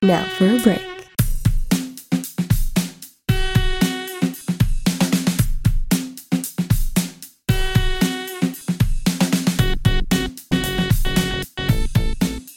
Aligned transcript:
Now 0.00 0.22
for 0.22 0.46
a 0.46 0.60
break. 0.62 0.86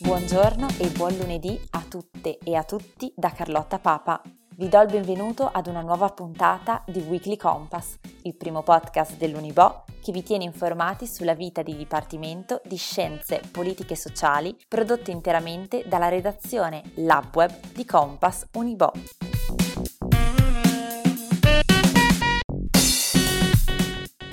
Buongiorno 0.03 0.67
e 0.77 0.87
buon 0.89 1.17
lunedì 1.17 1.59
a 1.71 1.83
tutte 1.89 2.37
e 2.43 2.55
a 2.55 2.63
tutti 2.63 3.11
da 3.15 3.31
Carlotta 3.31 3.79
Papa. 3.79 4.21
Vi 4.55 4.69
do 4.69 4.79
il 4.81 4.91
benvenuto 4.91 5.49
ad 5.51 5.65
una 5.65 5.81
nuova 5.81 6.09
puntata 6.09 6.83
di 6.85 6.99
Weekly 6.99 7.37
Compass, 7.37 7.97
il 8.21 8.35
primo 8.35 8.61
podcast 8.61 9.17
dell'Unibo 9.17 9.85
che 10.01 10.11
vi 10.11 10.23
tiene 10.23 10.43
informati 10.43 11.05
sulla 11.05 11.35
vita 11.35 11.61
di 11.61 11.75
Dipartimento 11.75 12.61
di 12.65 12.75
Scienze 12.75 13.41
Politiche 13.51 13.93
e 13.93 13.97
Sociali 13.97 14.57
prodotto 14.67 15.11
interamente 15.11 15.83
dalla 15.87 16.09
redazione 16.09 16.81
LabWeb 16.95 17.71
di 17.73 17.85
Compass 17.85 18.47
Unibo. 18.53 18.91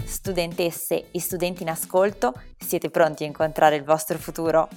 Studentesse 0.05 1.11
e 1.11 1.21
studenti 1.21 1.63
in 1.63 1.71
ascolto, 1.71 2.35
siete 2.59 2.91
pronti 2.91 3.25
a 3.25 3.27
incontrare 3.27 3.77
il 3.77 3.85
vostro 3.85 4.19
futuro? 4.19 4.69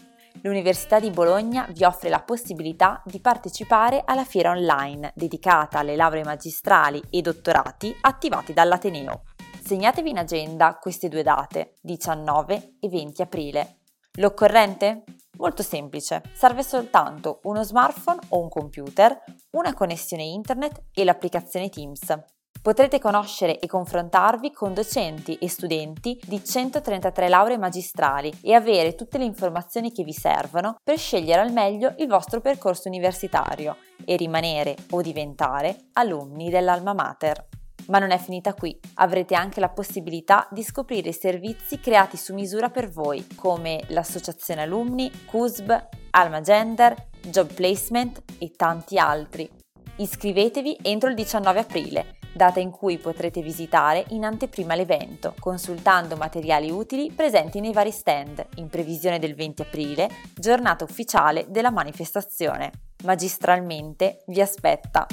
L'Università 0.44 1.00
di 1.00 1.12
Bologna 1.12 1.68
vi 1.72 1.84
offre 1.84 2.10
la 2.10 2.22
possibilità 2.22 3.02
di 3.06 3.20
partecipare 3.20 4.02
alla 4.06 4.24
fiera 4.24 4.52
online 4.52 5.12
dedicata 5.14 5.80
alle 5.80 5.96
lauree 5.96 6.24
magistrali 6.24 7.02
e 7.10 7.22
dottorati 7.22 7.96
attivati 8.02 8.54
dall'Ateneo. 8.54 9.24
Segnatevi 9.72 10.10
in 10.10 10.18
agenda 10.18 10.76
queste 10.76 11.08
due 11.08 11.24
date, 11.24 11.76
19 11.80 12.74
e 12.82 12.90
20 12.90 13.22
aprile. 13.22 13.78
L'occorrente? 14.16 15.06
Molto 15.38 15.64
semplice, 15.64 16.22
serve 16.34 16.62
soltanto 16.62 17.40
uno 17.44 17.64
smartphone 17.64 18.20
o 18.32 18.42
un 18.42 18.50
computer, 18.50 19.24
una 19.52 19.74
connessione 19.74 20.24
internet 20.24 20.88
e 20.94 21.06
l'applicazione 21.06 21.70
Teams. 21.70 22.14
Potrete 22.62 23.00
conoscere 23.00 23.60
e 23.60 23.68
confrontarvi 23.68 24.52
con 24.52 24.74
docenti 24.74 25.38
e 25.38 25.48
studenti 25.48 26.20
di 26.22 26.44
133 26.44 27.30
lauree 27.30 27.58
magistrali 27.58 28.30
e 28.42 28.54
avere 28.54 28.96
tutte 28.96 29.18
le 29.18 29.24
informazioni 29.24 29.94
che 29.94 30.04
vi 30.04 30.12
servono 30.12 30.76
per 30.84 30.98
scegliere 30.98 31.40
al 31.40 31.54
meglio 31.54 31.94
il 32.00 32.10
vostro 32.10 32.42
percorso 32.42 32.90
universitario 32.90 33.78
e 34.04 34.18
rimanere 34.18 34.76
o 34.90 35.02
diventare 35.02 35.92
alunni 35.94 36.50
dell'Alma 36.50 36.94
Mater. 36.94 37.51
Ma 37.88 38.00
non 38.00 38.12
è 38.12 38.18
finita 38.18 38.54
qui, 38.54 38.78
avrete 38.96 39.36
anche 39.36 39.60
la 39.60 39.70
possibilità 39.70 40.48
di 40.52 40.64
scoprire 40.64 41.10
i 41.10 41.14
servizi 41.14 41.80
creati 41.80 42.18
su 42.18 42.34
misura 42.34 42.70
per 42.70 42.90
voi, 42.90 43.26
come 43.36 43.84
l'associazione 43.88 44.62
alumni, 44.62 45.12
CUSB, 45.26 45.72
Alma 46.12 46.42
Gender, 46.42 47.10
Job 47.22 47.52
Placement 47.54 48.22
e 48.38 48.52
tanti 48.52 48.98
altri. 48.98 49.50
Iscrivetevi 49.98 50.78
entro 50.82 51.10
il 51.10 51.16
19 51.16 51.60
aprile 51.60 52.20
data 52.34 52.60
in 52.60 52.72
cui 52.72 52.98
potrete 52.98 53.42
visitare 53.42 54.06
in 54.10 54.24
anteprima 54.24 54.76
l'evento, 54.76 55.36
consultando 55.40 56.16
materiali 56.16 56.70
utili 56.70 57.12
presenti 57.12 57.60
nei 57.60 57.74
vari 57.74 57.92
stand, 57.92 58.46
in 58.56 58.68
previsione 58.68 59.20
del 59.20 59.36
20 59.36 59.62
aprile, 59.62 60.10
giornata 60.34 60.84
ufficiale 60.84 61.46
della 61.50 61.72
manifestazione. 61.72 62.72
Magistralmente 63.04 64.24
vi 64.28 64.42
aspetta. 64.42 65.06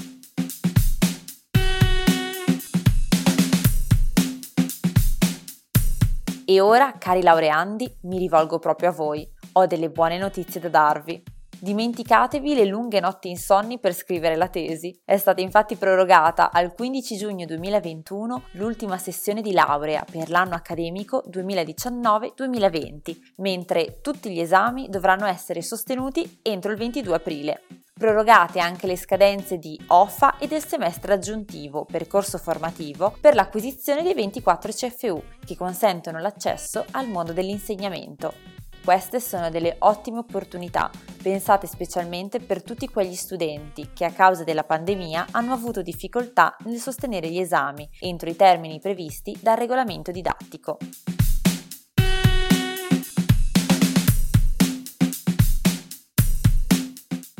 E 6.50 6.62
ora, 6.62 6.94
cari 6.96 7.20
laureandi, 7.20 7.98
mi 8.04 8.16
rivolgo 8.16 8.58
proprio 8.58 8.88
a 8.88 8.92
voi. 8.92 9.30
Ho 9.52 9.66
delle 9.66 9.90
buone 9.90 10.16
notizie 10.16 10.58
da 10.58 10.70
darvi. 10.70 11.22
Dimenticatevi 11.60 12.54
le 12.54 12.66
lunghe 12.66 13.00
notti 13.00 13.30
insonni 13.30 13.80
per 13.80 13.92
scrivere 13.92 14.36
la 14.36 14.46
tesi. 14.46 14.96
È 15.04 15.16
stata 15.16 15.40
infatti 15.40 15.74
prorogata 15.74 16.52
al 16.52 16.72
15 16.72 17.16
giugno 17.16 17.46
2021 17.46 18.44
l'ultima 18.52 18.96
sessione 18.96 19.42
di 19.42 19.50
laurea 19.50 20.04
per 20.08 20.30
l'anno 20.30 20.54
accademico 20.54 21.24
2019-2020, 21.28 23.16
mentre 23.38 23.98
tutti 24.00 24.30
gli 24.30 24.38
esami 24.38 24.88
dovranno 24.88 25.26
essere 25.26 25.60
sostenuti 25.60 26.38
entro 26.42 26.70
il 26.70 26.78
22 26.78 27.14
aprile. 27.16 27.62
Prorogate 27.92 28.60
anche 28.60 28.86
le 28.86 28.96
scadenze 28.96 29.58
di 29.58 29.76
OFA 29.88 30.38
e 30.38 30.46
del 30.46 30.64
semestre 30.64 31.14
aggiuntivo, 31.14 31.84
percorso 31.84 32.38
formativo, 32.38 33.16
per 33.20 33.34
l'acquisizione 33.34 34.04
dei 34.04 34.14
24 34.14 34.70
CFU, 34.70 35.20
che 35.44 35.56
consentono 35.56 36.20
l'accesso 36.20 36.84
al 36.92 37.08
mondo 37.08 37.32
dell'insegnamento. 37.32 38.67
Queste 38.88 39.20
sono 39.20 39.50
delle 39.50 39.76
ottime 39.80 40.20
opportunità, 40.20 40.90
pensate 41.22 41.66
specialmente 41.66 42.40
per 42.40 42.62
tutti 42.62 42.88
quegli 42.88 43.16
studenti 43.16 43.90
che 43.92 44.06
a 44.06 44.10
causa 44.10 44.44
della 44.44 44.64
pandemia 44.64 45.26
hanno 45.32 45.52
avuto 45.52 45.82
difficoltà 45.82 46.56
nel 46.60 46.78
sostenere 46.78 47.28
gli 47.28 47.38
esami 47.38 47.86
entro 48.00 48.30
i 48.30 48.34
termini 48.34 48.80
previsti 48.80 49.36
dal 49.42 49.58
regolamento 49.58 50.10
didattico. 50.10 50.78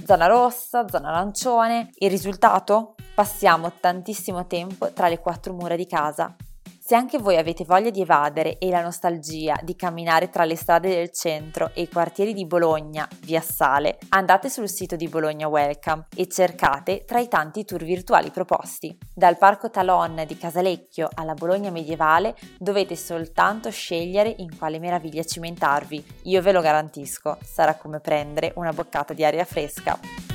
Zona 0.05 0.27
rossa, 0.27 0.87
zona 0.87 1.09
arancione. 1.09 1.93
Il 1.95 2.11
risultato? 2.11 2.95
Passiamo 3.15 3.73
tantissimo 3.81 4.47
tempo 4.47 4.93
tra 4.93 5.09
le 5.09 5.19
quattro 5.19 5.55
mura 5.55 5.77
di 5.77 5.87
casa 5.87 6.37
se 6.89 6.95
anche 6.95 7.19
voi 7.19 7.37
avete 7.37 7.67
voglia 7.67 7.91
di 7.91 8.01
evadere 8.01 8.57
e 8.57 8.71
la 8.71 8.81
nostalgia 8.81 9.61
di 9.63 9.77
camminare 9.77 10.31
tra 10.31 10.47
le 10.47 10.57
strade 10.57 10.89
del 10.89 11.13
centro 11.13 11.71
e 11.75 11.83
i 11.83 11.89
quartieri 11.91 12.33
di 12.33 12.47
Bologna, 12.47 13.07
via 13.21 13.43
Sale, 13.43 13.99
andate 14.09 14.49
sul 14.49 14.71
sito 14.71 14.97
di 14.97 15.07
Bologna 15.07 15.49
Welcome 15.49 16.07
e 16.17 16.27
cercate 16.29 17.05
tra 17.05 17.21
i 17.21 17.29
tanti 17.29 17.67
tour 17.67 17.85
virtuali 17.85 18.31
proposti. 18.31 18.97
Dal 19.15 19.37
Parco 19.37 19.69
Talon 19.69 20.25
di 20.27 20.39
Casalecchio 20.39 21.11
alla 21.13 21.35
Bologna 21.35 21.69
medievale 21.69 22.35
dovete 22.57 22.97
soltanto 22.97 23.69
scegliere 23.69 24.35
in 24.39 24.57
quale 24.57 24.79
meraviglia 24.79 25.25
cimentarvi. 25.25 26.03
Io 26.23 26.41
ve 26.41 26.53
lo 26.53 26.63
garantisco, 26.63 27.37
sarà 27.43 27.75
come 27.75 28.01
prendere 28.01 28.55
una 28.57 28.73
boccata 28.73 29.13
di 29.13 29.27
aria 29.27 29.45
fresca. 29.45 30.28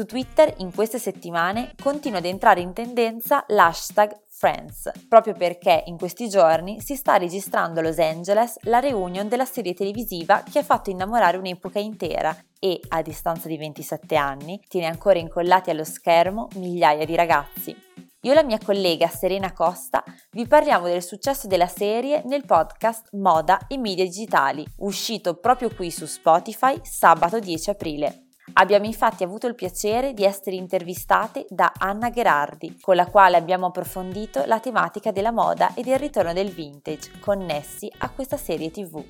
Su 0.00 0.06
Twitter 0.06 0.54
in 0.60 0.74
queste 0.74 0.98
settimane 0.98 1.74
continua 1.78 2.20
ad 2.20 2.24
entrare 2.24 2.62
in 2.62 2.72
tendenza 2.72 3.44
l'hashtag 3.48 4.10
Friends, 4.30 4.90
proprio 5.06 5.34
perché 5.34 5.82
in 5.88 5.98
questi 5.98 6.26
giorni 6.26 6.80
si 6.80 6.96
sta 6.96 7.18
registrando 7.18 7.80
a 7.80 7.82
Los 7.82 7.98
Angeles 7.98 8.56
la 8.62 8.78
reunion 8.78 9.28
della 9.28 9.44
serie 9.44 9.74
televisiva 9.74 10.42
che 10.50 10.60
ha 10.60 10.62
fatto 10.62 10.88
innamorare 10.88 11.36
un'epoca 11.36 11.78
intera 11.78 12.34
e, 12.58 12.80
a 12.88 13.02
distanza 13.02 13.46
di 13.46 13.58
27 13.58 14.16
anni, 14.16 14.58
tiene 14.68 14.86
ancora 14.86 15.18
incollati 15.18 15.68
allo 15.68 15.84
schermo 15.84 16.48
migliaia 16.54 17.04
di 17.04 17.14
ragazzi. 17.14 17.76
Io 18.22 18.32
e 18.32 18.34
la 18.34 18.42
mia 18.42 18.58
collega 18.58 19.06
Serena 19.06 19.52
Costa 19.52 20.02
vi 20.30 20.46
parliamo 20.46 20.86
del 20.86 21.02
successo 21.02 21.46
della 21.46 21.68
serie 21.68 22.22
nel 22.24 22.46
podcast 22.46 23.10
Moda 23.12 23.66
e 23.66 23.76
Media 23.76 24.04
Digitali, 24.04 24.66
uscito 24.78 25.34
proprio 25.34 25.68
qui 25.68 25.90
su 25.90 26.06
Spotify 26.06 26.80
sabato 26.82 27.38
10 27.38 27.68
aprile. 27.68 28.24
Abbiamo 28.54 28.86
infatti 28.86 29.22
avuto 29.22 29.46
il 29.46 29.54
piacere 29.54 30.12
di 30.12 30.24
essere 30.24 30.56
intervistate 30.56 31.46
da 31.48 31.72
Anna 31.78 32.10
Gherardi, 32.10 32.78
con 32.80 32.96
la 32.96 33.06
quale 33.06 33.36
abbiamo 33.36 33.66
approfondito 33.66 34.44
la 34.46 34.60
tematica 34.60 35.12
della 35.12 35.32
moda 35.32 35.74
e 35.74 35.82
del 35.82 35.98
ritorno 35.98 36.32
del 36.32 36.50
vintage, 36.50 37.10
connessi 37.20 37.90
a 37.98 38.10
questa 38.10 38.36
serie 38.36 38.70
tv. 38.70 39.02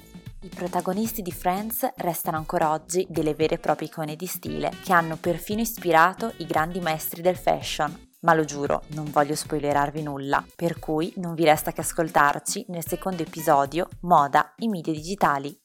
I 0.42 0.48
protagonisti 0.48 1.20
di 1.20 1.32
Friends 1.32 1.86
restano 1.96 2.36
ancora 2.36 2.70
oggi 2.70 3.06
delle 3.10 3.34
vere 3.34 3.56
e 3.56 3.58
proprie 3.58 3.88
icone 3.88 4.16
di 4.16 4.26
stile, 4.26 4.70
che 4.82 4.92
hanno 4.92 5.16
perfino 5.16 5.60
ispirato 5.60 6.32
i 6.38 6.46
grandi 6.46 6.80
maestri 6.80 7.20
del 7.20 7.36
fashion, 7.36 8.08
ma 8.20 8.34
lo 8.34 8.44
giuro, 8.44 8.82
non 8.88 9.10
voglio 9.10 9.34
spoilerarvi 9.34 10.02
nulla, 10.02 10.44
per 10.56 10.78
cui 10.78 11.12
non 11.16 11.34
vi 11.34 11.44
resta 11.44 11.72
che 11.72 11.80
ascoltarci 11.80 12.66
nel 12.68 12.86
secondo 12.86 13.22
episodio 13.22 13.88
Moda 14.02 14.54
i 14.58 14.68
media 14.68 14.92
digitali. 14.92 15.58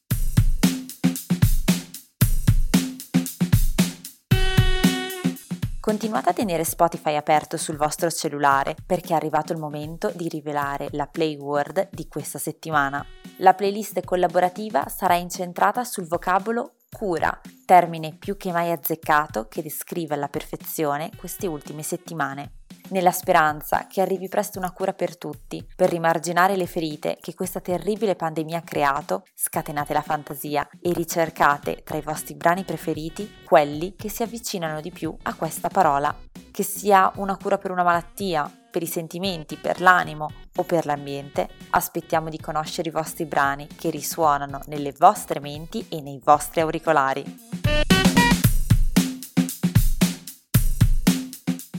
Continuate 5.85 6.29
a 6.29 6.33
tenere 6.33 6.63
Spotify 6.63 7.15
aperto 7.15 7.57
sul 7.57 7.77
vostro 7.77 8.09
cellulare 8.09 8.75
perché 8.87 9.13
è 9.13 9.15
arrivato 9.15 9.53
il 9.53 9.59
momento 9.59 10.11
di 10.15 10.27
rivelare 10.27 10.87
la 10.93 11.05
Play 11.05 11.37
Word 11.37 11.89
di 11.91 12.07
questa 12.07 12.39
settimana. 12.39 13.05
La 13.37 13.53
playlist 13.53 14.03
collaborativa 14.03 14.87
sarà 14.87 15.13
incentrata 15.13 15.83
sul 15.83 16.07
vocabolo 16.07 16.77
cura, 16.89 17.39
termine 17.65 18.15
più 18.17 18.35
che 18.35 18.51
mai 18.51 18.71
azzeccato 18.71 19.47
che 19.47 19.61
descrive 19.61 20.15
alla 20.15 20.27
perfezione 20.27 21.11
queste 21.15 21.45
ultime 21.45 21.83
settimane 21.83 22.64
nella 22.89 23.11
speranza 23.11 23.87
che 23.87 24.01
arrivi 24.01 24.29
presto 24.29 24.59
una 24.59 24.71
cura 24.71 24.93
per 24.93 25.17
tutti, 25.17 25.65
per 25.75 25.89
rimarginare 25.89 26.55
le 26.55 26.67
ferite 26.67 27.17
che 27.19 27.33
questa 27.33 27.59
terribile 27.59 28.15
pandemia 28.15 28.59
ha 28.59 28.63
creato, 28.63 29.23
scatenate 29.33 29.93
la 29.93 30.01
fantasia 30.01 30.67
e 30.81 30.93
ricercate 30.93 31.81
tra 31.83 31.97
i 31.97 32.01
vostri 32.01 32.35
brani 32.35 32.63
preferiti 32.63 33.43
quelli 33.43 33.95
che 33.95 34.09
si 34.09 34.23
avvicinano 34.23 34.81
di 34.81 34.91
più 34.91 35.15
a 35.23 35.33
questa 35.33 35.69
parola. 35.69 36.15
Che 36.51 36.63
sia 36.63 37.11
una 37.15 37.35
cura 37.35 37.57
per 37.57 37.71
una 37.71 37.83
malattia, 37.83 38.49
per 38.71 38.81
i 38.81 38.87
sentimenti, 38.87 39.57
per 39.57 39.81
l'animo 39.81 40.29
o 40.55 40.63
per 40.63 40.85
l'ambiente, 40.85 41.49
aspettiamo 41.71 42.29
di 42.29 42.39
conoscere 42.39 42.89
i 42.89 42.93
vostri 42.93 43.25
brani 43.25 43.67
che 43.67 43.89
risuonano 43.89 44.61
nelle 44.67 44.93
vostre 44.97 45.39
menti 45.39 45.85
e 45.89 46.01
nei 46.01 46.19
vostri 46.23 46.61
auricolari. 46.61 47.64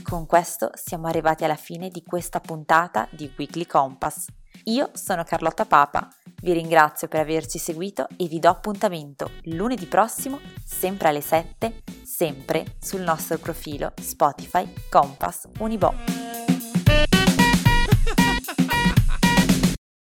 Con 0.09 0.25
questo 0.25 0.71
siamo 0.73 1.07
arrivati 1.07 1.43
alla 1.43 1.57
fine 1.57 1.89
di 1.89 2.01
questa 2.01 2.39
puntata 2.39 3.09
di 3.11 3.29
Weekly 3.37 3.65
Compass. 3.65 4.27
Io 4.63 4.89
sono 4.93 5.25
Carlotta 5.25 5.65
Papa, 5.65 6.07
vi 6.41 6.53
ringrazio 6.53 7.09
per 7.09 7.19
averci 7.19 7.57
seguito 7.57 8.07
e 8.15 8.27
vi 8.27 8.39
do 8.39 8.49
appuntamento 8.49 9.29
lunedì 9.43 9.85
prossimo, 9.85 10.39
sempre 10.63 11.09
alle 11.09 11.21
7, 11.21 11.83
sempre 12.05 12.77
sul 12.79 13.01
nostro 13.01 13.37
profilo 13.37 13.91
Spotify 14.01 14.71
Compass 14.89 15.49
Unibo. 15.59 16.16